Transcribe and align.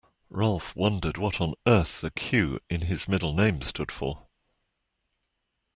Ralph 0.31 0.75
wondered 0.75 1.17
what 1.17 1.39
on 1.39 1.53
earth 1.67 2.01
the 2.01 2.09
Q 2.09 2.59
in 2.71 2.81
his 2.81 3.07
middle 3.07 3.35
name 3.35 3.61
stood 3.61 3.91
for. 3.91 4.23